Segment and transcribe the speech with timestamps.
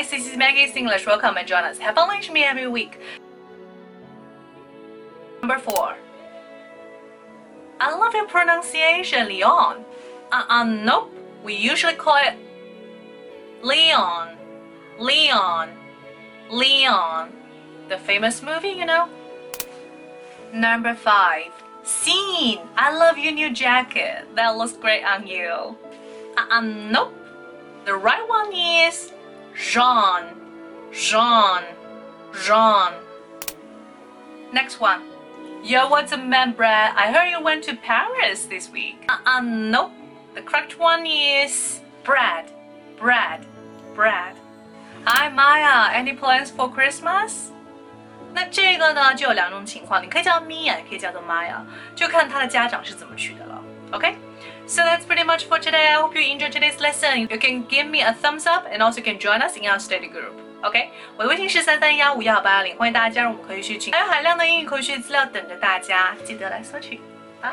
[0.00, 1.04] guys, this is Maggie's English.
[1.06, 1.76] Welcome and join us.
[1.78, 2.98] Have fun with me every week.
[5.42, 5.94] Number four.
[7.78, 9.84] I love your pronunciation, Leon.
[10.32, 11.12] Uh, uh, nope.
[11.44, 12.34] We usually call it
[13.62, 14.38] Leon.
[14.98, 15.68] Leon.
[16.50, 17.32] Leon.
[17.90, 19.06] The famous movie, you know?
[20.54, 21.52] Number five.
[21.82, 22.60] Scene.
[22.74, 24.24] I love your new jacket.
[24.34, 25.76] That looks great on you.
[26.38, 27.14] Uh, uh, nope.
[27.84, 29.12] The right one is
[29.59, 30.35] Jean.
[30.91, 31.63] Jean.
[32.45, 32.93] Jean.
[34.51, 35.01] Next one.
[35.63, 36.93] Yo, what's up, man, Brad?
[36.95, 39.05] I heard you went to Paris this week.
[39.09, 39.91] Uh, uh nope.
[40.35, 42.51] The correct one is Brad.
[42.99, 43.45] Brad.
[43.95, 44.35] Brad.
[45.05, 45.91] Hi, Maya.
[45.93, 47.51] Any plans for Christmas?
[48.33, 51.61] 那这个呢，就有两种情况，你可以叫 Mia，也可以叫做 Maya，
[51.95, 53.63] 就看他的家长是怎么取的了。
[53.91, 54.17] OK。
[54.69, 55.87] So that's pretty much for today.
[55.87, 57.19] I hope you enjoyed today's lesson.
[57.19, 60.09] You can give me a thumbs up and also can join us in our study
[60.09, 60.33] group.
[60.61, 66.99] OK，我的微信是三三幺五幺八幺零，欢迎大家加入我们口语学群，还有海量的英语口语学资料等着大家，记得来索取。
[67.41, 67.51] 拜。